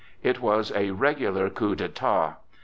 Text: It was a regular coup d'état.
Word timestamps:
It 0.23 0.39
was 0.41 0.71
a 0.75 0.89
regular 0.89 1.51
coup 1.51 1.75
d'état. 1.75 2.37